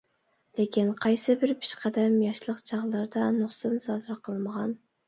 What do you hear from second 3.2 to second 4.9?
نۇقسان سادىر قىلمىغان؟!